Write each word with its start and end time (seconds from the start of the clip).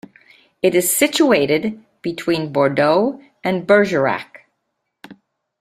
It 0.63 0.73
is 0.73 0.91
situated 0.91 1.79
between 2.01 2.51
Bordeaux 2.51 3.21
and 3.43 3.67
Bergerac. 3.67 4.47